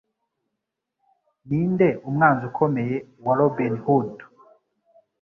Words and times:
Ninde 1.47 1.87
Umwanzi 2.07 2.43
Ukomeye 2.51 2.95
wa 3.25 3.33
Robin 3.39 3.73
Hood? 3.83 4.13